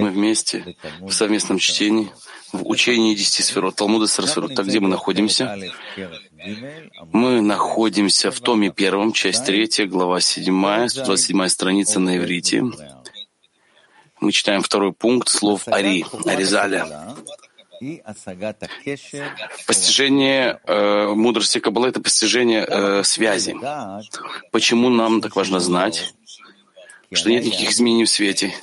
[0.00, 2.10] Мы вместе в совместном чтении,
[2.52, 5.56] в учении десяти сферот Талмуда Сарасферот, там, где мы находимся.
[7.12, 12.64] Мы находимся в томе первом, часть третья, глава седьмая, 127 страница на иврите.
[14.20, 17.14] Мы читаем второй пункт слов Ари, Аризаля.
[19.66, 23.56] Постижение э, мудрости Каббала— это постижение э, связи.
[24.52, 26.12] Почему нам так важно знать,
[27.12, 28.54] что нет никаких изменений в свете?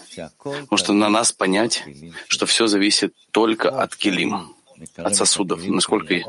[0.44, 1.84] Потому что на нас понять,
[2.28, 4.56] что все зависит только от килим,
[4.98, 5.66] от сосудов.
[5.66, 6.24] Насколько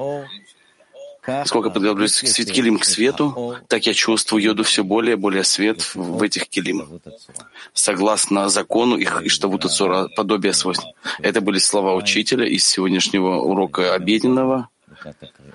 [1.45, 5.95] Сколько подготовлюсь свет килим к свету, так я чувствую йоду все более и более свет
[5.95, 7.01] в этих килим.
[7.75, 10.87] Согласно закону их Иштавута Цура, подобие свойств.
[11.19, 14.69] Это были слова учителя из сегодняшнего урока обеденного.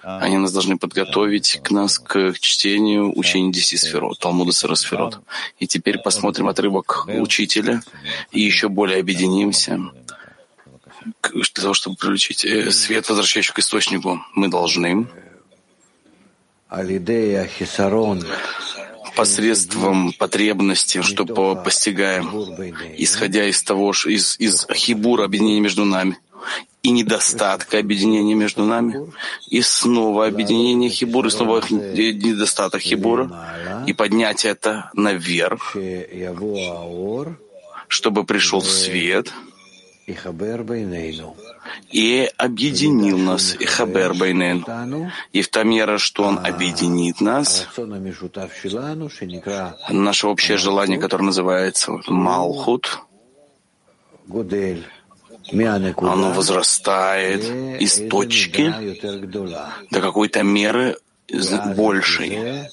[0.03, 5.19] Они нас должны подготовить к нас к чтению учения десяти сферот, Талмуда Сарасферот.
[5.59, 7.81] И теперь посмотрим отрывок учителя
[8.31, 9.79] и еще более объединимся
[11.33, 14.21] для того, чтобы привлечь э, свет, возвращающий к источнику.
[14.35, 15.07] Мы должны
[19.15, 21.25] посредством потребности, что
[21.55, 22.27] постигаем,
[22.97, 26.17] исходя из того, из, из хибура объединения между нами,
[26.81, 29.11] и недостатка объединения между нами,
[29.49, 33.29] и снова объединение хибура, и снова недостаток хибура,
[33.87, 35.75] и поднять это наверх,
[37.87, 39.31] чтобы пришел свет—
[41.91, 44.65] и объединил нас, и Хабер Байнен,
[45.31, 47.67] и в та мера, что Он объединит нас,
[49.89, 52.99] наше общее желание, которое называется Малхут,
[55.51, 57.43] оно возрастает
[57.81, 58.73] из точки
[59.91, 60.97] до какой-то меры
[61.75, 62.69] большей.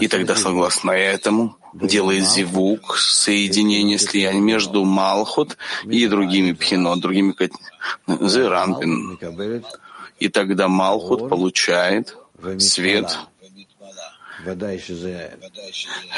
[0.00, 7.34] И тогда, согласно этому, делает зивук, соединение, слияние между Малхут и другими пхинот, другими
[8.06, 9.18] Зеранпин.
[10.18, 12.16] И тогда Малхут получает
[12.58, 13.18] свет.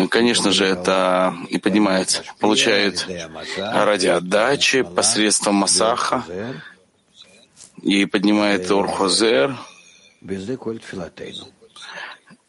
[0.09, 3.07] Конечно же, это и поднимается, получает
[3.57, 6.25] ради отдачи посредством Масаха.
[7.81, 9.59] И поднимает Орхозер,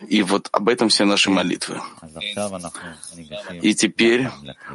[0.07, 1.81] и вот об этом все наши молитвы.
[3.61, 4.29] И теперь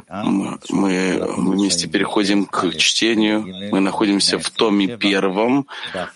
[0.09, 3.45] мы, вместе переходим к чтению.
[3.71, 5.67] Мы находимся в томе первом.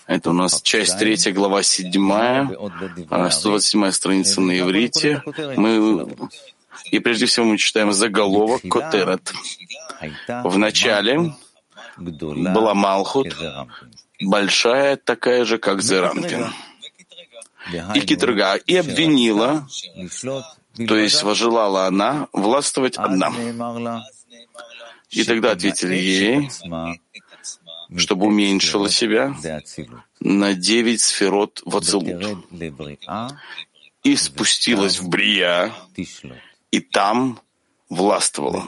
[0.06, 2.50] Это у нас часть третья, глава седьмая,
[3.30, 5.22] 127 страница на иврите.
[5.56, 6.06] Мы
[6.90, 9.32] и прежде всего мы читаем заголовок Котерет.
[10.44, 11.34] В начале
[11.96, 13.34] была Малхут,
[14.20, 16.52] большая такая же, как Зеранпин
[17.94, 19.66] и Китрга, и обвинила,
[20.86, 23.32] то есть возжелала она властвовать одна.
[25.10, 26.50] И тогда ответили ей,
[27.96, 29.34] чтобы уменьшила себя
[30.20, 32.46] на девять сферот в Ацелут,
[34.02, 35.72] и спустилась в Брия,
[36.70, 37.40] и там
[37.94, 38.64] властвовала.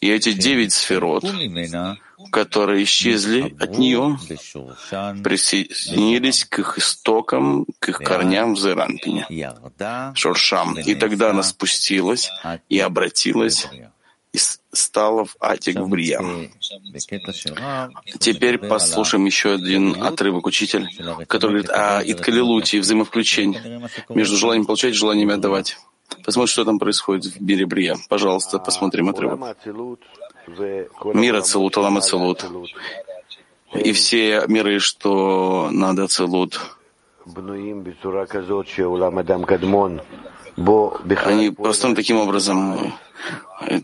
[0.00, 1.24] И эти девять сферот
[2.30, 4.18] которые исчезли от нее,
[5.22, 9.26] присоединились к их истокам, к их корням в Зеранпине,
[10.14, 10.78] Шуршам.
[10.78, 12.30] И тогда она спустилась
[12.68, 13.66] и обратилась
[14.32, 14.38] и
[14.72, 16.20] стала в Атик в Брия.
[18.20, 20.88] Теперь послушаем еще один отрывок учитель,
[21.26, 25.78] который говорит о Иткалилуте, взаимовключении между желанием получать и желанием отдавать.
[26.24, 27.96] Посмотрим, что там происходит в мире Брия.
[28.08, 29.56] Пожалуйста, посмотрим отрывок.
[31.14, 32.44] Мир Ацелут, Алам Ацелут.
[33.74, 36.60] И все миры, что надо Ацелут,
[41.26, 42.92] они построены таким образом.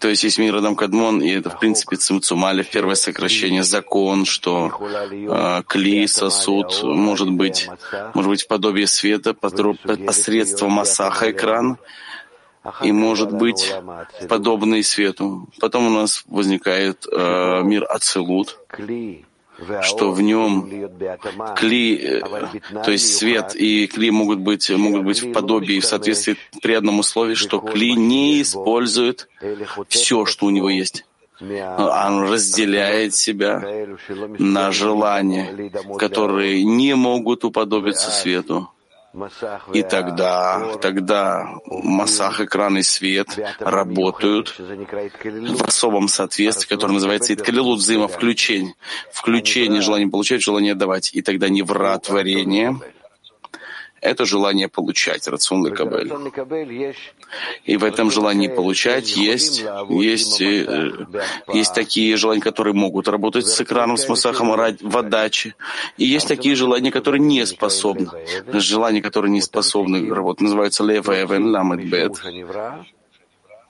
[0.01, 4.73] То есть есть мир Адам Кадмон, и это, в принципе, Цимцумалев, первое сокращение, закон, что
[5.11, 7.69] э, кли, сосуд, может быть,
[8.15, 11.77] может быть, подобие света посредством масаха экран,
[12.83, 13.73] и может быть
[14.29, 15.49] подобный свету.
[15.61, 18.59] Потом у нас возникает э, мир Ацелут,
[19.83, 20.71] что в нем
[21.57, 22.21] кли, э,
[22.85, 26.99] то есть свет и кли могут быть, могут быть в подобии, в соответствии при одном
[26.99, 29.29] условии, что кли не использует
[29.89, 31.05] все, что у него есть.
[31.41, 33.63] Он разделяет себя
[34.39, 38.71] на желания, которые не могут уподобиться свету.
[39.73, 43.29] И тогда, тогда массах, экран и свет
[43.61, 48.75] работают в особом соответствии, которое называется иткалилут взаимовключение.
[49.13, 51.15] Включение, желание получать, желание давать.
[51.15, 52.79] И тогда невра творения
[54.01, 56.13] это желание получать, рацион кабель.
[57.65, 61.07] И в этом желании получать есть, есть, э,
[61.53, 65.55] есть такие желания, которые могут работать с экраном, с масахом в отдаче,
[65.97, 68.09] и есть такие желания, которые не способны.
[68.53, 72.23] Желания, которые не способны работать, называются левэвен, ламэдбет.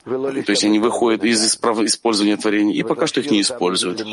[0.07, 4.07] То есть они выходят из использования творений, и пока что их не используют.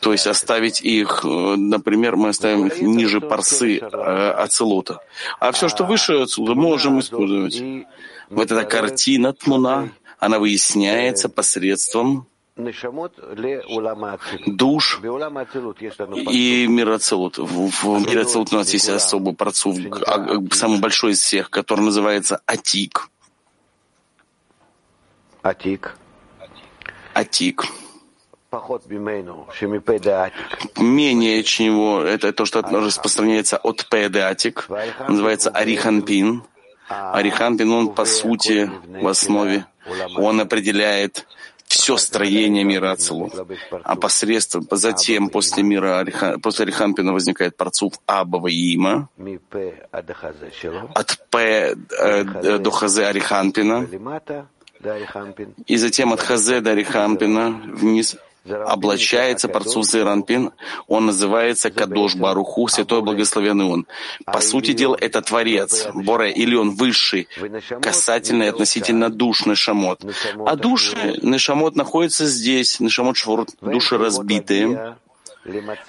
[0.00, 5.00] То есть оставить их, э, например, мы оставим их ниже парсы э, ацелута.
[5.40, 7.62] А все, что выше ацелута, можем использовать.
[8.28, 12.26] Вот эта картина тмуна, она выясняется посредством
[14.46, 15.00] душ
[16.30, 17.38] и мир Ацелут.
[17.38, 19.76] В, мире Ацелут у нас есть особый парцув,
[20.06, 23.08] а, самый большой из всех, который называется Атик.
[25.44, 25.94] Атик.
[27.12, 27.64] Атик.
[30.78, 34.66] Менее чего, это то, что распространяется от Педатик,
[35.06, 36.44] называется Ариханпин.
[36.88, 39.66] Ариханпин, он по сути, в основе,
[40.16, 41.26] он определяет
[41.66, 43.30] все строение мира Ацелу.
[43.82, 46.06] А посредством, затем, после мира,
[46.42, 49.08] после Ариханпина возникает парцув Абава Има,
[50.94, 53.88] от П э, до Хазе Ариханпина,
[55.66, 58.16] и затем от Хазе до Рихампина вниз
[58.46, 60.52] облачается Парцуф Зеранпин,
[60.86, 63.86] он называется Кадош Баруху, Святой Благословенный Он.
[64.26, 67.28] По сути дела, это Творец, Боре, или Он высший,
[67.80, 70.04] касательно и относительно душ Нешамот.
[70.46, 74.96] А души Нешамот находятся здесь, Нешамот Швур, души разбитые,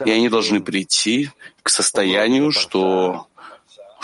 [0.06, 1.32] и они должны прийти
[1.64, 3.28] к состоянию, что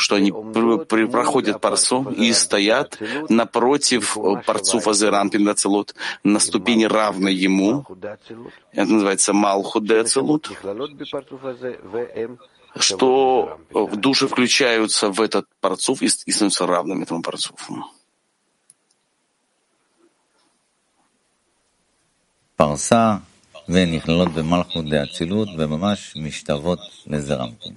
[0.00, 2.98] что они проходят парсу и стоят
[3.28, 4.16] напротив
[4.46, 7.84] парцу Фазерампин Дацелут на ступени равной ему.
[8.72, 10.50] Это называется Малхуд Дацелут
[12.78, 17.84] что в души включаются в этот парцуф и становятся равными этому парцуфу.
[22.56, 23.16] פרסה
[23.68, 27.76] ונכללות במלכות דאצילות וממש משתוות לזרמפין.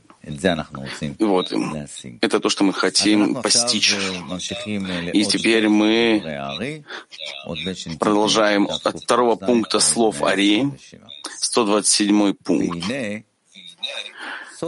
[1.19, 1.53] вот,
[2.21, 3.94] это то, что мы хотим постичь.
[5.12, 6.23] И теперь мы
[7.99, 10.71] продолжаем от второго пункта слов Ари,
[11.41, 12.87] 127 пункт.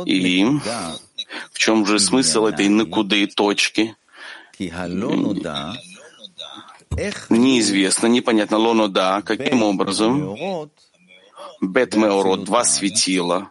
[0.04, 0.44] И
[1.52, 3.96] в чем же смысл этой накуды точки?
[7.30, 10.70] Неизвестно, непонятно, лоно да, каким образом?
[11.60, 13.50] Бет Меород, два светила,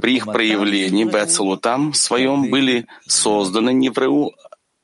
[0.00, 4.32] при их проявлении Бецелутам своем были созданы невреу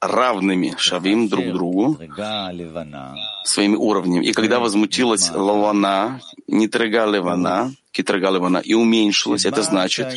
[0.00, 1.98] равными шавим друг другу.
[3.44, 4.26] своими уровнями.
[4.26, 10.08] И когда возмутилась Лавана, Нитрега Левана, Китрега Левана, и уменьшилась, это значит,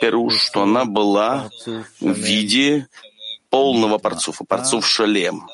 [0.00, 1.48] Перуш, что она была
[2.00, 2.88] в виде
[3.48, 5.48] полного парцуфа, парцуф шалем,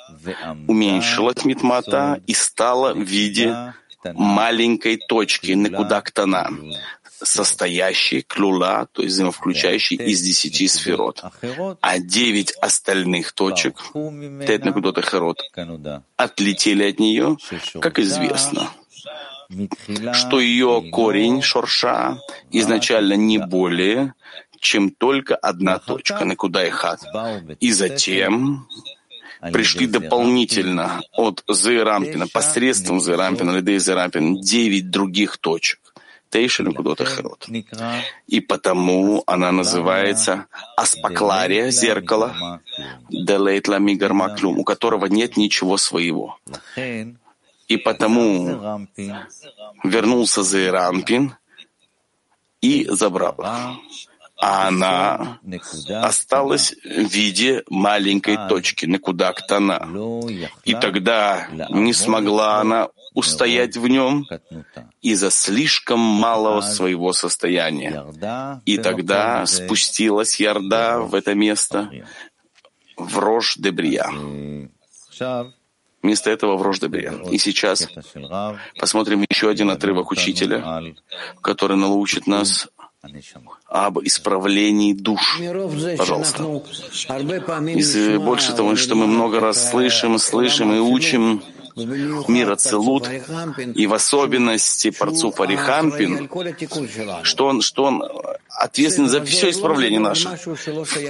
[0.69, 3.75] уменьшилась Митмата и стала в виде
[4.15, 6.50] маленькой точки, Некудактана,
[7.22, 11.22] состоящий клюла, то есть взаимовключающий из десяти сферот.
[11.80, 13.76] А девять остальных точек,
[14.46, 15.40] тет херот,
[16.16, 17.36] отлетели от нее,
[17.80, 18.70] как известно.
[20.12, 22.18] Что ее корень шорша
[22.50, 24.14] изначально не более,
[24.60, 26.84] чем только одна точка, на куда их
[27.60, 28.66] И затем
[29.52, 35.86] пришли дополнительно от Зерампина, посредством Зерампина, Лидей Зерампина, девять других точек.
[38.26, 42.61] И потому она называется Аспаклария, зеркало,
[43.09, 46.38] Делейтла Мигармаклюм, у которого нет ничего своего.
[47.68, 48.87] И потому
[49.83, 51.35] вернулся Зейрампин
[52.61, 53.76] и забрал а
[54.38, 55.38] она
[55.88, 59.88] осталась в виде маленькой точки, Некудактана.
[60.64, 64.26] И тогда не смогла она устоять в нем
[65.00, 68.61] из-за слишком малого своего состояния.
[68.66, 71.90] И тогда спустилась Ярда в это место,
[72.97, 74.11] в рожь Дебрия.
[76.02, 77.12] Вместо этого в рожь Дебрия.
[77.31, 77.88] И сейчас
[78.78, 80.83] посмотрим еще один отрывок учителя,
[81.40, 82.69] который научит нас
[83.67, 85.41] об исправлении душ.
[85.97, 86.43] Пожалуйста.
[86.43, 91.43] Из больше того, что мы много раз слышим, слышим и учим,
[91.76, 93.09] мира Целут,
[93.75, 96.31] и в особенности Парцуф Арихампин,
[97.23, 98.03] что он, что он
[98.49, 100.38] ответственен за все исправление наше.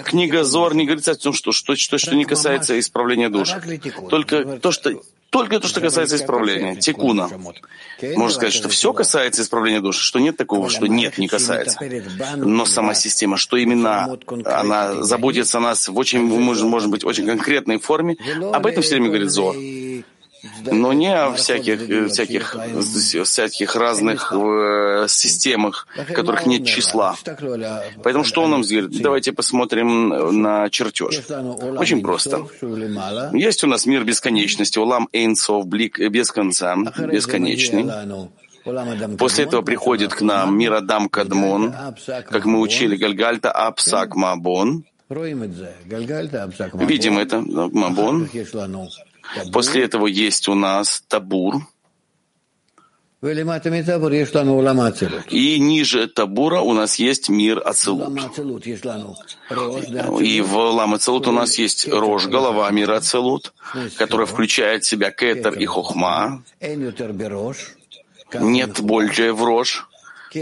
[0.04, 3.50] Книга Зор не говорит о том, что, что, что, что не касается исправления душ.
[4.10, 7.28] Только то, что только то, что касается исправления, тикуна.
[8.16, 11.78] Можно сказать, что все касается исправления души, что нет такого, что нет, не касается.
[12.36, 17.26] Но сама система, что именно она заботится о нас в очень, может, может быть, очень
[17.26, 18.16] конкретной форме,
[18.52, 19.56] об этом все время говорит Зор
[20.64, 22.56] но не о всяких, э, всяких,
[23.24, 27.16] всяких разных э, системах, которых нет числа.
[28.02, 29.00] Поэтому что он нам сделает?
[29.00, 31.22] Давайте посмотрим на чертеж.
[31.78, 32.46] Очень просто.
[33.32, 37.86] Есть у нас мир бесконечности, улам эйнсов, блик без конца, бесконечный.
[39.18, 41.72] После этого приходит к нам мир Адам Кадмон,
[42.06, 44.84] как мы учили Гальгальта Апсак Мабон.
[46.74, 48.28] Видим это, Мабон.
[49.52, 51.66] После этого есть у нас табур.
[55.30, 58.08] И ниже табура у нас есть мир Ацелут.
[60.20, 63.54] И в Лам Ацелут у нас есть рожь, голова мира Ацелут,
[63.96, 66.42] которая включает в себя кетер и хохма.
[68.34, 69.88] Нет больше в рожь.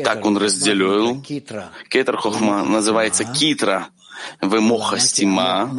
[0.02, 1.22] Так он разделил.
[1.22, 3.88] Кетер хохма называется китра.
[4.40, 5.70] Вемоха стима.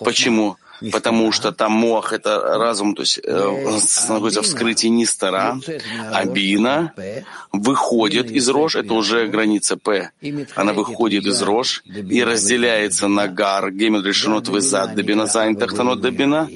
[0.00, 0.56] Почему?
[0.92, 5.58] Потому что там мох— это разум, то есть э, находится в скрытии Нистара,
[6.12, 6.92] а бина
[7.52, 10.10] выходит из рож, это уже граница П.
[10.54, 16.48] Она выходит из рож и разделяется на гар, гемед решенот вызад дебина, зайн тахтанот дебина,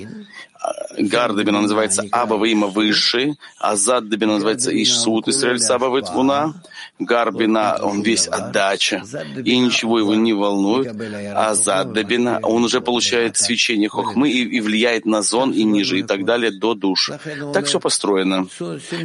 [0.98, 6.54] Гар Дебина называется Аба имя высший, а Зад Дебина называется Ишсут, Исраиль Саба Витвуна,
[6.98, 9.04] Гарбина, он весь отдача,
[9.44, 10.94] и ничего его не волнует,
[11.34, 16.02] а Заддабина, он уже получает свечение хохмы и, и влияет на зон и ниже, и
[16.02, 17.20] так далее, до души.
[17.54, 18.48] Так все построено.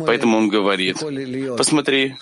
[0.05, 0.97] Поэтому он говорит,
[1.55, 2.15] посмотри,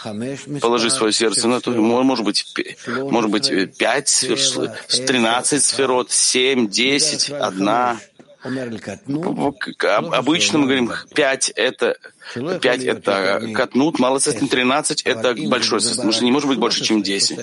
[0.59, 2.45] положи свое сердце на то, может быть,
[2.87, 4.25] может быть, пять,
[5.07, 7.97] тринадцать сферот, семь, десять, одна,
[10.13, 11.97] Обычно мы говорим, 5 это,
[12.33, 17.03] 5 это катнут, малосостоятельный, 13 это большой состояние, потому что не может быть больше, чем
[17.03, 17.39] 10.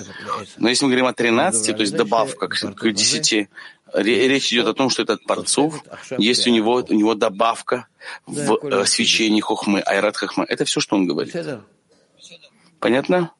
[0.57, 3.49] Но если мы говорим о 13, то есть добавка к 10,
[3.93, 5.83] речь идет о том, что этот парцов,
[6.17, 7.87] есть у него, у него добавка
[8.25, 10.45] в свечении хохмы, айрат хохмы.
[10.47, 11.35] Это все, что он говорит.
[12.79, 13.31] Понятно?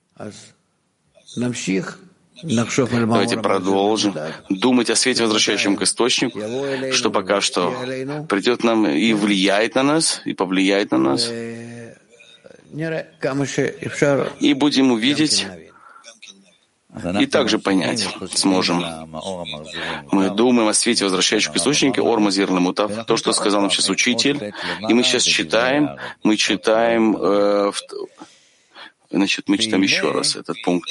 [2.43, 4.15] Давайте продолжим
[4.49, 6.39] думать о свете, возвращающем к источнику,
[6.91, 7.71] что пока что
[8.29, 11.29] придет нам и влияет на нас, и повлияет на нас.
[14.39, 15.47] И будем увидеть
[17.19, 18.83] и также понять сможем.
[20.11, 24.53] Мы думаем о свете, возвращающем к источнику, Ормазир Мутав, то, что сказал нам сейчас учитель,
[24.87, 27.71] и мы сейчас читаем, мы читаем, э,
[29.11, 30.89] значит, мы читаем еще раз этот пункт.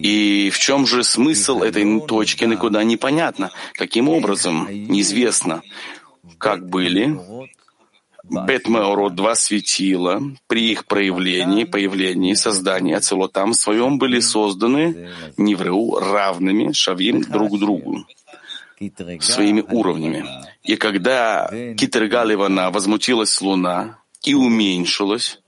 [0.00, 3.50] И в чем же смысл этой точки никуда непонятно?
[3.74, 4.66] Каким образом?
[4.70, 5.62] Неизвестно.
[6.38, 7.20] Как были?
[8.24, 17.22] Бетмеород, два светила, при их проявлении, появлении, создании Ацелотам своем были созданы Невреу равными Шавим
[17.22, 18.06] друг другу.
[19.20, 20.24] Своими уровнями.
[20.64, 25.40] И когда Китергаливана возмутилась луна и уменьшилась,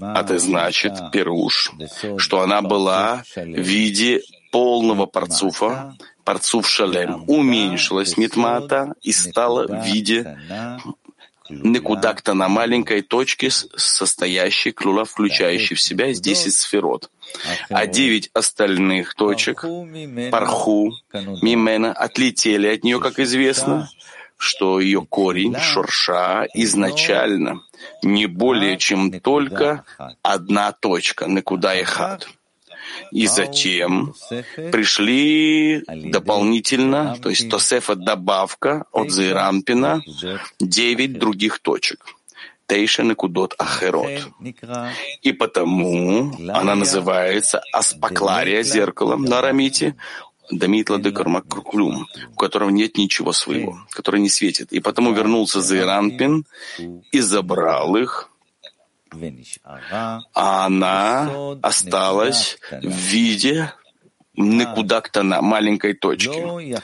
[0.00, 1.72] а это значит, Перуш,
[2.18, 10.36] что она была в виде полного парцуфа, парцуф шалем, уменьшилась митмата и стала в виде
[11.48, 17.10] некудакта на маленькой точке, состоящей клюла, включающей в себя 10 сферот.
[17.70, 19.64] А девять остальных точек,
[20.30, 23.88] парху, мимена, отлетели от нее, как известно,
[24.36, 27.62] что ее корень, шурша, изначально
[28.02, 29.84] не более чем только
[30.22, 32.28] одна точка, некуда и хат.
[33.10, 34.14] И затем
[34.72, 40.02] пришли дополнительно, то есть Тосефа добавка от Зейрампина,
[40.60, 42.04] девять других точек.
[42.66, 44.28] Тейша Некудот Ахерот.
[45.22, 49.94] И потому она называется Аспаклария зеркалом на арамите,
[50.50, 54.72] Дамитла де Кармакклюм, у которого нет ничего своего, который не светит.
[54.72, 56.44] И потому вернулся Зейранпин
[57.12, 58.30] и забрал их,
[60.34, 63.72] а она осталась в виде
[64.36, 66.76] некуда-то на маленькой точке.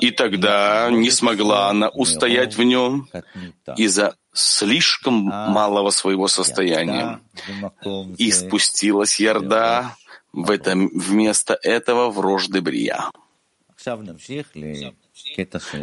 [0.00, 3.08] И тогда не смогла она устоять в нем
[3.76, 7.20] из-за слишком малого своего состояния.
[8.18, 9.96] И спустилась Ярда
[10.34, 13.10] в этом, вместо этого в рожь Дебрия.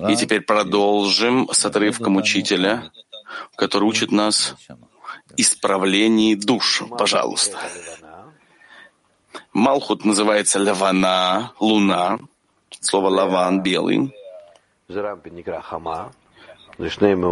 [0.09, 2.91] И теперь продолжим с отрывком учителя,
[3.55, 4.55] который учит нас
[5.37, 6.83] исправлении душ.
[6.97, 7.57] Пожалуйста.
[9.53, 12.19] Малхут называется лавана, луна,
[12.79, 14.13] слово лаван, белый.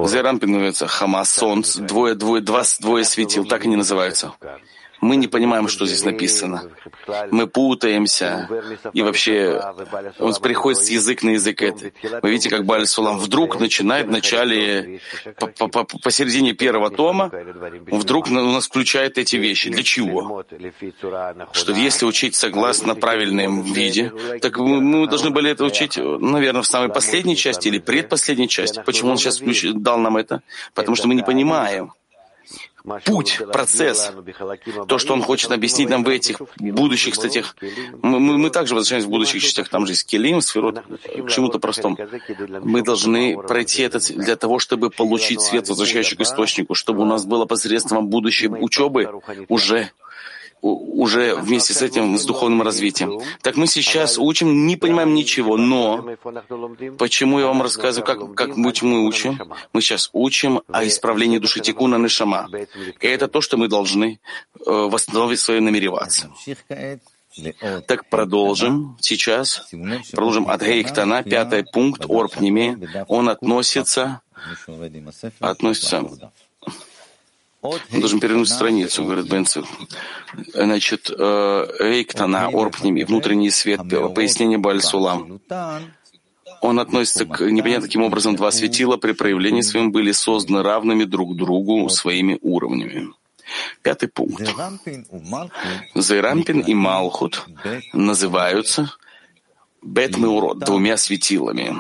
[0.08, 4.34] Зерампин называется Хама, солнце, двое, двое, два, двое светил, так они называются.
[5.02, 6.70] Мы не понимаем, что здесь написано.
[7.32, 8.50] Мы путаемся.
[8.94, 9.62] И вообще,
[10.20, 11.62] он приходит с язык на язык.
[11.62, 11.92] Это.
[12.22, 15.00] Вы видите, как Баль Сулам вдруг начинает в начале,
[16.04, 17.32] посередине первого тома,
[17.88, 19.70] вдруг у нас включает эти вещи.
[19.70, 20.44] Для чего?
[21.54, 26.90] Что если учить согласно правильному виде, так мы должны были это учить, наверное, в самой
[26.90, 28.82] последней части или предпоследней части.
[28.86, 29.40] Почему он сейчас
[29.74, 30.42] дал нам это?
[30.74, 31.94] Потому что мы не понимаем
[33.06, 34.12] путь, процесс,
[34.88, 37.56] то, что он хочет объяснить нам в этих будущих статьях.
[38.02, 41.60] Мы, мы, мы также возвращаемся в будущих частях, там же есть келим, сферот, к чему-то
[41.60, 41.98] простому.
[42.64, 47.26] Мы должны пройти это для того, чтобы получить свет, возвращающий к источнику, чтобы у нас
[47.26, 49.92] было посредством будущей учебы уже
[50.62, 53.20] уже вместе с этим, с духовным развитием.
[53.42, 56.06] Так мы сейчас учим, не понимаем ничего, но
[56.98, 59.40] почему я вам рассказываю, как, как быть мы учим?
[59.74, 62.48] Мы сейчас учим о исправлении души Тикуна Нишама.
[63.00, 64.20] И это то, что мы должны
[64.56, 66.32] э, восстановить свое намереваться.
[67.88, 69.70] Так продолжим сейчас.
[70.12, 73.06] Продолжим от Гейктана, пятый пункт, Орпними.
[73.08, 74.22] Он относится,
[75.40, 76.04] относится
[77.62, 79.68] мы должен перевернуть страницу, говорит Бенцев.
[80.54, 83.82] Значит, Эйктана, Орпними, внутренний свет,
[84.16, 85.42] пояснение Бальсулам.
[86.62, 91.36] Он относится к непонятно каким образом два светила при проявлении своим были созданы равными друг
[91.36, 93.14] другу своими уровнями.
[93.82, 94.48] Пятый пункт.
[95.96, 97.46] Зайрампин и Малхут
[97.94, 98.92] называются
[99.82, 101.78] Бет Меурот, двумя светилами,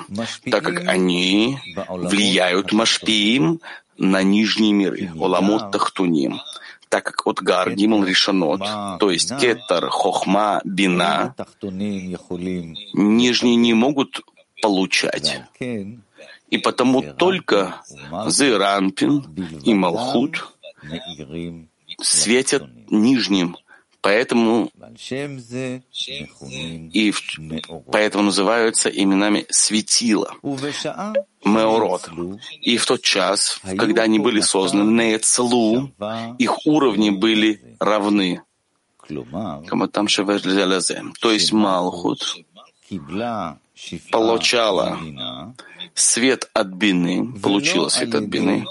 [0.50, 3.59] так как они влияют Машпиим
[4.00, 6.41] на нижние миры, Оламот Тахтуним,
[6.88, 8.62] так как от Гар Гимл Ришанот,
[9.00, 11.36] то есть Кетар, Хохма, Бина,
[12.94, 14.22] нижние не могут
[14.62, 15.41] получать.
[16.50, 17.82] И потому только
[18.27, 19.24] Зеранпин
[19.63, 20.48] и Малхут
[22.01, 23.56] светят нижним,
[24.01, 24.72] Поэтому
[26.94, 27.13] и
[27.91, 30.36] поэтому называются именами светила,
[31.44, 32.10] Меород.
[32.62, 35.92] И в тот час, когда они были созданы, Нецлу,
[36.38, 38.42] их уровни были равны.
[41.20, 42.38] То есть Малхут
[44.11, 45.00] получала
[45.94, 48.65] свет от бины, получила свет от бины,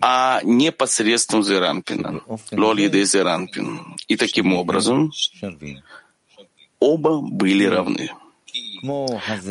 [0.00, 2.20] а не посредством Зерампина,
[2.52, 3.96] Лолиды Зерампин.
[4.06, 5.12] И таким образом
[6.80, 8.10] оба были равны.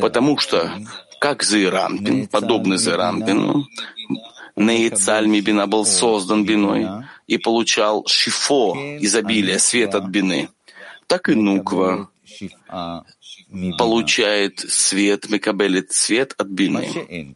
[0.02, 0.72] Потому что,
[1.20, 3.68] как Зерампин, подобный Зерампину,
[4.56, 6.88] Нейцальми Бина был создан биной
[7.28, 10.50] и получал шифо, изобилие, свет от бины,
[11.06, 12.10] так и Нуква
[13.78, 17.36] получает свет, Мекабелит свет от бины.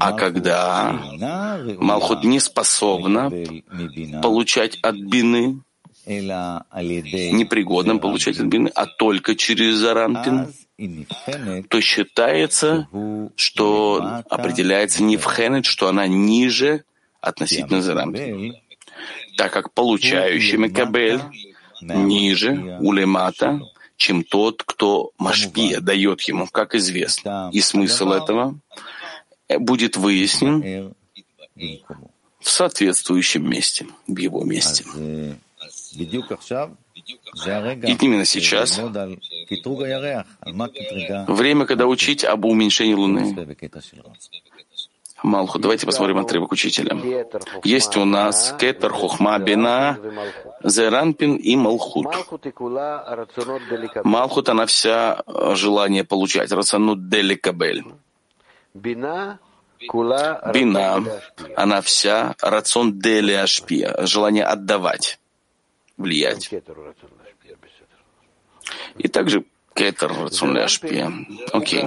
[0.00, 0.92] А когда
[1.78, 3.30] Малхут не способна
[4.22, 5.62] получать от бины,
[6.06, 10.52] непригодным получать от бины, а только через Зарампин,
[11.68, 12.88] то считается,
[13.36, 16.84] что определяется не в Хенет, что она ниже
[17.20, 18.54] относительно Зарампин.
[19.36, 21.20] Так как получающий Мекабель
[21.80, 23.60] ниже улемата,
[23.98, 27.50] чем тот, кто Машпия дает ему, как известно.
[27.52, 28.58] И смысл этого
[29.58, 30.94] будет выяснен
[32.40, 34.84] в соответствующем месте, в его месте.
[34.84, 35.34] И
[38.00, 38.78] именно сейчас
[41.28, 43.34] время, когда учить об уменьшении Луны.
[45.22, 46.96] Малху, давайте посмотрим отрывок учителя.
[47.64, 49.98] Есть у нас Кетер, Хохма, Бина,
[50.62, 52.06] Зеранпин и Малхут.
[54.04, 55.22] Малхут, она вся
[55.54, 56.52] желание получать.
[56.52, 57.84] Рацанут Деликабель.
[58.74, 59.38] Бина,
[61.56, 65.18] она вся рацион дели ашпия, желание отдавать,
[65.96, 66.50] влиять.
[68.96, 69.44] И также
[69.78, 71.12] кетер рацион ашпия.
[71.52, 71.84] Окей.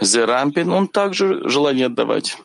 [0.00, 2.36] Зерампин, он также желание отдавать.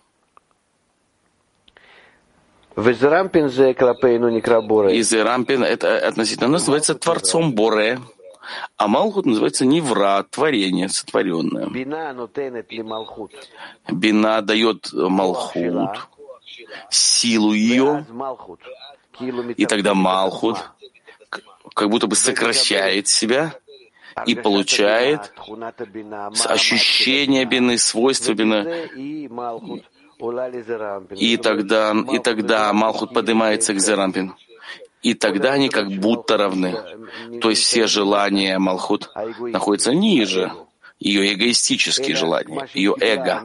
[4.91, 7.99] И Зерампин, это относительно нас называется Творцом Боре.
[8.77, 11.67] А Малхут называется Невра, творение, сотворенное.
[13.89, 15.97] Бина дает Малхут,
[16.89, 18.05] силу ее,
[19.55, 20.57] и тогда Малхут
[21.73, 23.53] как будто бы сокращает себя
[24.25, 25.33] и получает
[26.45, 28.89] ощущение бины, свойства бины.
[31.15, 34.35] И тогда, и тогда Малхут поднимается к Зерампину
[35.01, 36.77] и тогда они как будто равны.
[37.41, 39.09] То есть все желания Малхут
[39.51, 40.49] находятся ниже.
[41.03, 43.43] ее эгоистические желания, ее эго.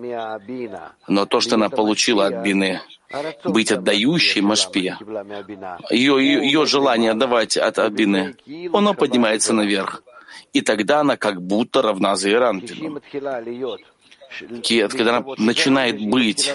[1.09, 2.81] Но то, что она получила от Бины,
[3.45, 4.99] быть отдающей Машпия,
[5.91, 8.37] ее, ее, ее желание отдавать от Абины,
[8.73, 10.03] оно поднимается наверх.
[10.53, 13.01] И тогда она как будто равна Заиранпину.
[14.91, 16.53] Когда она начинает быть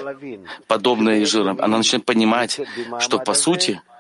[0.68, 2.60] подобной жиром, она начинает понимать,
[3.00, 3.82] что по сути—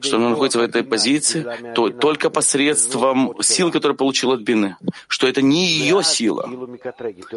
[0.00, 5.26] что она находится в этой позиции, то только посредством сил, которые получила от Бины, что
[5.26, 6.48] это не ее сила.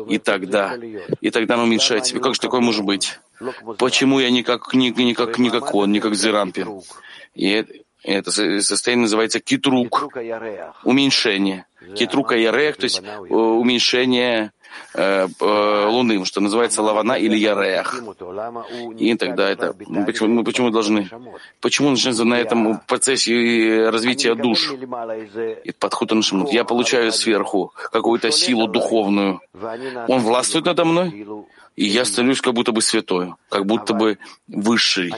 [0.08, 0.78] И тогда,
[1.22, 2.20] и тогда она уменьшает себя.
[2.22, 3.20] Как же такое может быть?
[3.78, 6.66] Почему я не как, не, не как, не как он, не как Зирампи?
[7.36, 7.66] И
[8.04, 10.10] это состояние называется китрук,
[10.84, 11.66] уменьшение.
[11.96, 14.52] Китрука ярех, то есть э, уменьшение
[14.94, 18.02] Э, э, Луны, что называется Лавана или Ярех.
[18.98, 19.74] И тогда это...
[20.06, 21.10] Почему, мы почему должны...
[21.62, 24.72] Почему начинается на этом процессе развития душ?
[25.64, 29.42] И подход на Я получаю сверху какую-то силу духовную.
[30.08, 31.28] Он властвует надо мной,
[31.76, 35.14] и я становлюсь как будто бы святой, как будто бы высший.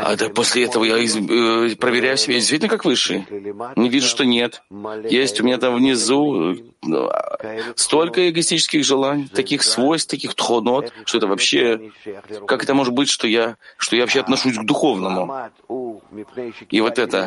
[0.00, 3.26] А да, после этого я из, э, проверяю себя, действительно как высший.
[3.74, 4.62] Не вижу, что нет.
[5.10, 11.26] Есть у меня там внизу э, столько эгоистических желаний, таких свойств, таких тхонот, что это
[11.26, 11.90] вообще...
[12.46, 15.50] Как это может быть, что я, что я вообще отношусь к духовному?
[16.70, 17.18] И вот это...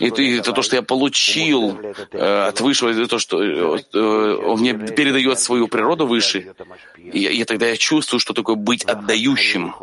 [0.00, 1.78] Это, это то, что я получил
[2.12, 6.52] э, от высшего, это то, что э, э, он мне передает свою природу выше.
[6.96, 9.74] И, и тогда я чувствую, что такое быть отдающим.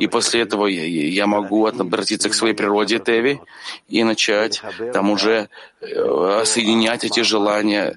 [0.00, 3.40] И после этого я, я могу обратиться к своей природе Теви
[3.88, 5.48] и начать там уже
[5.80, 7.94] э, соединять эти желания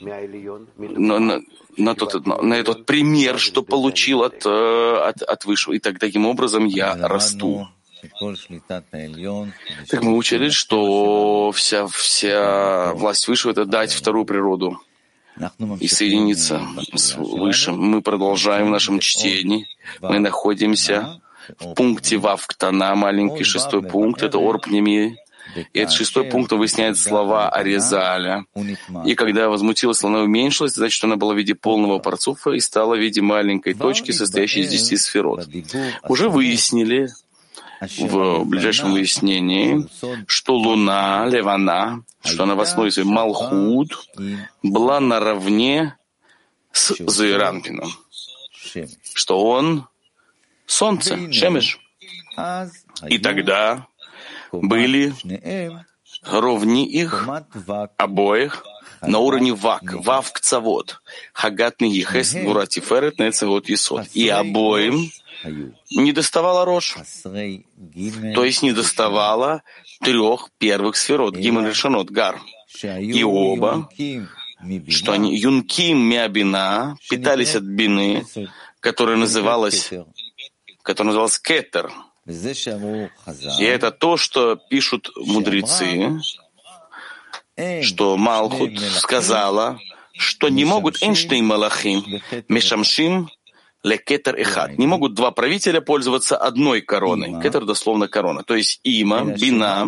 [0.00, 1.40] на, на,
[1.76, 5.74] на, тот, на, на этот пример, что получил от, э, от, от Высшего.
[5.74, 7.68] И так, таким образом я расту.
[9.88, 14.80] Так мы учили, что вся, вся власть Высшего— это дать вторую природу
[15.80, 16.62] и соединиться
[16.94, 17.78] с Высшим.
[17.78, 19.66] Мы продолжаем в нашем чтении.
[20.00, 21.20] Мы находимся
[21.58, 25.18] в пункте Вавктана, маленький шестой пункт, это Орпнеми.
[25.72, 28.44] И этот шестой пункт выясняет слова Аризаля.
[29.04, 32.98] И когда возмутилась, она уменьшилась, значит, она была в виде полного парцуфа и стала в
[32.98, 35.48] виде маленькой точки, состоящей из десяти сферот.
[36.08, 37.08] Уже выяснили
[37.80, 39.86] в ближайшем выяснении,
[40.26, 44.08] что Луна, Левана, что она в основе своей Малхуд,
[44.62, 45.96] была наравне
[46.72, 47.90] с Зайрампином,
[49.14, 49.86] что он
[50.66, 51.78] солнце, шемеш.
[53.08, 53.86] И тогда
[54.52, 55.14] были
[56.22, 57.28] ровни их
[57.96, 58.64] обоих
[59.02, 64.06] на уровне вак, вав кцавод, хагат нигихес, гуратиферет, нецевод есот.
[64.14, 65.10] И обоим
[65.90, 69.62] не доставала рожь, то есть не доставала
[70.00, 72.40] трех первых сферот, гимн решенот, гар.
[72.82, 73.88] И оба,
[74.88, 78.24] что они юнким миабина, питались от бины,
[78.80, 79.90] которая называлась
[80.84, 81.90] который назывался Кетер.
[83.58, 86.20] И это то, что пишут мудрецы,
[87.82, 89.78] что Малхут сказала,
[90.12, 92.04] что не могут Эйнштейн Малахим,
[92.48, 93.30] Мешамшим,
[93.84, 94.78] Лекетер Эхад.
[94.78, 97.40] Не могут два правителя пользоваться одной короной.
[97.42, 98.42] Кетер дословно корона.
[98.42, 99.86] То есть Има, Бина.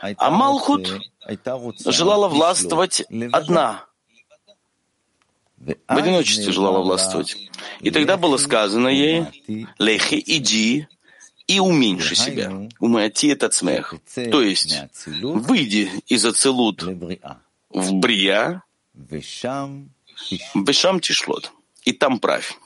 [0.00, 1.00] А Малхут
[1.84, 3.02] желала властвовать
[3.32, 3.84] одна.
[5.58, 7.36] В одиночестве желала властвовать.
[7.80, 9.24] И тогда было сказано ей,
[9.78, 10.86] «Лехи, иди
[11.48, 13.94] и уменьши себя, умати этот смех».
[14.14, 14.80] То есть,
[15.20, 16.84] выйди из Ацелут
[17.70, 18.62] в Брия,
[18.94, 19.90] Бешам
[21.00, 21.52] Тишлот,
[21.82, 22.56] и там правь.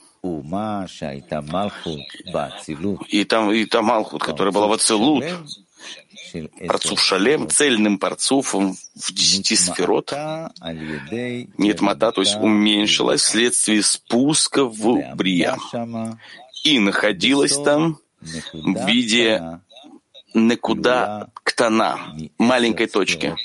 [3.09, 5.25] И там, и там Малхут, которая была в Ацелут,
[6.67, 10.13] Парцуф Шалем, цельным парцуфом в десяти сферот,
[11.59, 15.57] Нетмата, то есть уменьшилась вследствие спуска в Брия
[16.65, 19.61] и находилась там в виде
[20.35, 21.99] некуда ктана,
[22.39, 23.37] маленькой точки,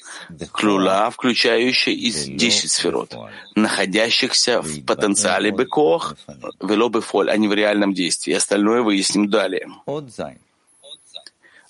[0.53, 3.15] клюла, включающая из 10 сферот,
[3.55, 6.15] находящихся в потенциале бекох,
[6.61, 8.33] вело бефоль, а не в реальном действии.
[8.33, 9.67] Остальное выясним далее.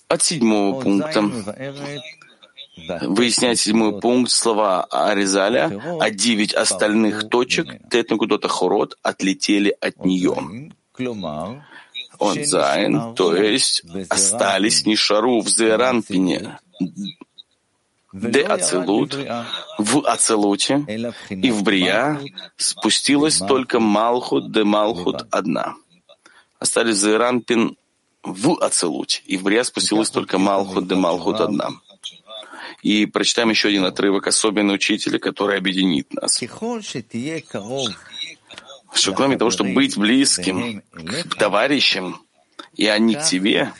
[0.08, 1.30] От седьмого пункта.
[3.02, 10.70] выясняет седьмой пункт слова Аризаля, а девять остальных точек Тетнакудота Хорот отлетели от нее.
[12.18, 16.58] Он Зайн, то есть остались Нишару в Зеранпине,
[18.12, 19.16] де Ацелут,
[19.78, 20.84] в Ацелуте
[21.30, 22.20] и в Брия
[22.56, 25.76] спустилась только Малхут де Малхут одна.
[26.58, 27.76] Остались Зеранпин
[28.22, 31.70] в Ацелуте, и в Брия спустилась только Малхут де Малхут одна.
[32.82, 36.40] И прочитаем еще один отрывок особенный учителя, который объединит нас.
[38.98, 42.20] Что кроме того, чтобы быть близким к товарищам,
[42.74, 43.72] и они к тебе,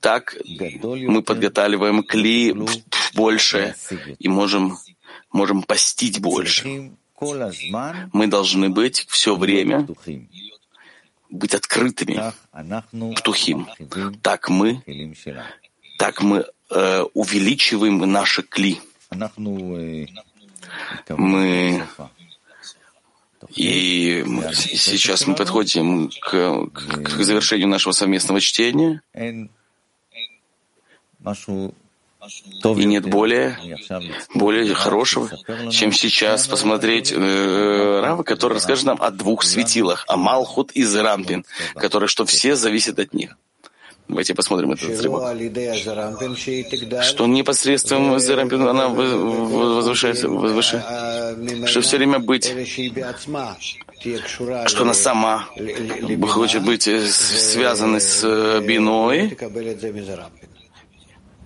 [0.00, 2.54] так мы подготавливаем кли
[3.14, 3.74] больше
[4.18, 4.78] и можем,
[5.32, 6.92] можем постить больше.
[8.12, 9.86] Мы должны быть все время
[11.30, 12.20] быть открытыми,
[13.16, 13.68] птухим.
[14.22, 14.82] Так мы,
[15.98, 18.80] так мы э, увеличиваем наши кли.
[21.08, 21.86] Мы
[23.54, 29.02] и сейчас мы подходим к, к, к завершению нашего совместного чтения.
[32.62, 33.58] И нет более,
[34.34, 35.30] более хорошего,
[35.70, 41.44] чем сейчас посмотреть э, Рава, который расскажет нам о двух светилах, о Малхут и Зерампин,
[41.74, 43.36] которые, что все зависят от них.
[44.08, 45.34] Давайте посмотрим этот отрывок.
[47.02, 52.52] Что непосредственно Зерампин, она возвышается, возвышается, что все время быть,
[54.66, 55.48] что она сама
[56.28, 59.36] хочет быть связанной с Биной,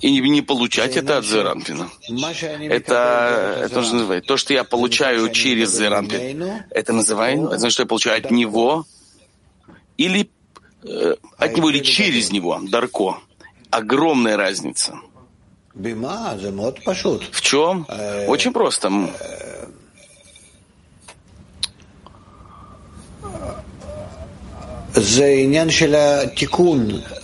[0.00, 1.90] и не получать это от Зерампина.
[2.60, 4.26] Это, это нужно называть.
[4.26, 8.84] То, что я получаю через Зерампин, это называем, это значит, что я получаю от него
[9.96, 10.30] или
[10.82, 13.18] э, от него или через него, Дарко.
[13.70, 14.98] Огромная разница.
[17.32, 17.86] В чем?
[18.26, 18.90] Очень просто.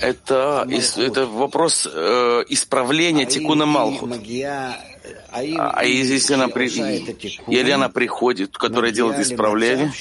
[0.01, 4.11] Это, это вопрос э, исправления тикуна Малхут.
[5.31, 6.69] А если она, при...
[6.69, 9.93] или она приходит, которая делает исправление,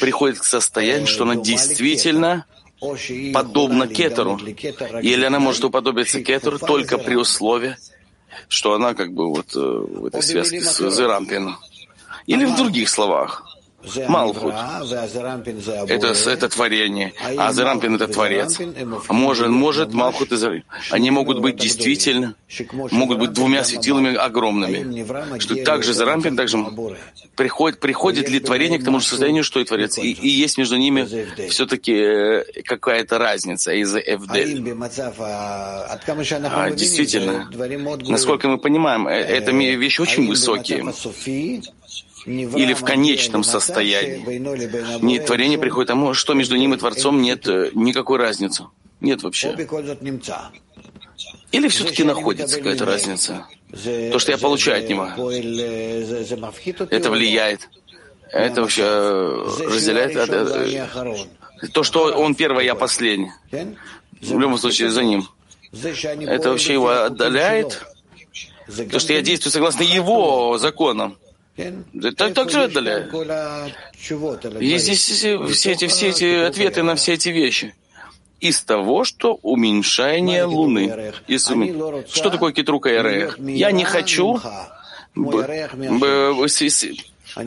[0.00, 2.44] приходит к состоянию, что она действительно
[3.32, 7.76] подобна кетеру, или она может уподобиться кетеру только при условии,
[8.48, 11.58] что она как бы вот э, в этой связке с Зерампином.
[12.26, 13.49] Или в других словах.
[14.08, 14.54] Малхут.
[15.88, 18.58] Это, это творение, а Азерампин— это творец.
[19.08, 20.64] Может, может Малхут и Зарампин.
[20.90, 22.34] Они могут быть действительно,
[22.90, 25.38] могут быть двумя светилами огромными.
[25.38, 26.58] Что также Зарампин также
[27.36, 29.98] приходит, приходит ли творение к тому же состоянию, что и творец.
[29.98, 34.74] И, и есть между ними все-таки э, какая-то разница из Эвдель.
[35.18, 37.50] А, действительно,
[38.06, 40.84] насколько мы понимаем, э, это вещи очень высокие
[42.26, 44.38] или в конечном состоянии.
[45.02, 48.66] Не, творение приходит к тому, что между ним и Творцом нет э, никакой разницы.
[49.00, 49.56] Нет вообще.
[51.52, 53.46] Или все-таки находится какая-то разница?
[53.72, 55.30] То, что я получаю от него,
[56.90, 57.68] это влияет.
[58.32, 60.16] Это вообще э, разделяет.
[60.16, 63.32] Э, то, что он первый, я последний.
[63.50, 65.26] В любом случае, за ним.
[65.72, 67.84] Это вообще его отдаляет.
[68.90, 71.16] То, что я действую согласно его законам.
[72.16, 73.12] Так, так же отдаляет.
[74.60, 77.74] И здесь все эти, все эти ответы на все эти вещи.
[78.40, 81.12] Из того, что уменьшение Луны.
[81.28, 81.46] Из.
[82.12, 83.38] Что такое Китрука и Рех?
[83.38, 84.40] Я не хочу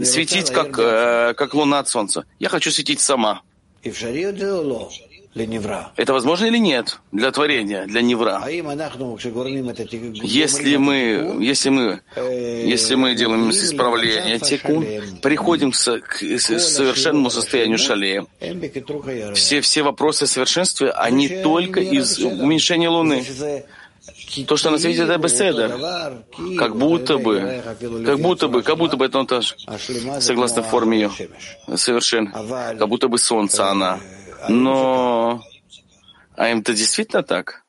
[0.03, 2.25] светить, как, э, как Луна от Солнца.
[2.39, 3.41] Я хочу светить сама.
[5.95, 8.39] Это возможно или нет для творения, для невра?
[8.43, 14.85] А если мы, если мы, если мы делаем исправление тикун,
[15.21, 18.27] приходим к, совершенному состоянию шалея,
[19.33, 23.25] все, все вопросы совершенства, они только из уменьшения Луны.
[24.47, 26.13] То, что на свете это беседа,
[26.57, 27.63] как будто бы,
[28.05, 29.55] как будто бы, как будто бы это тоже,
[30.19, 31.11] согласно форме ее,
[31.75, 32.31] совершенно,
[32.77, 33.99] как будто бы солнце она.
[34.49, 35.41] Но
[36.35, 37.63] а им-то действительно так?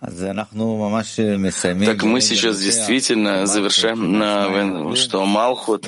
[0.00, 5.86] Так мы сейчас действительно завершаем на что Малхут,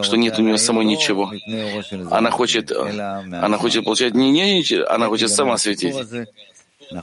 [0.00, 1.32] что нет у нее самой ничего.
[2.10, 5.96] Она хочет, она хочет получать не, не, не она хочет сама светить.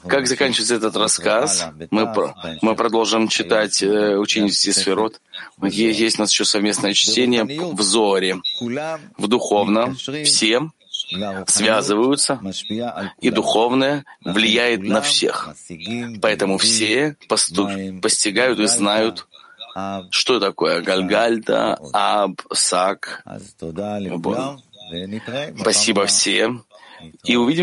[0.08, 1.68] Как заканчивается этот рассказ?
[1.92, 2.10] Мы,
[2.62, 5.20] мы продолжим читать э, учение Сферот.
[5.62, 8.38] Есть у нас еще совместное чтение в Зоре,
[9.18, 10.72] в духовном, всем,
[11.48, 12.40] связываются,
[13.20, 15.50] и духовное влияет на всех.
[16.22, 19.28] Поэтому все постигают и знают,
[20.12, 23.24] что такое Гальгальта, Аб, Сак.
[25.60, 26.66] Спасибо всем.
[27.24, 27.62] И увидимся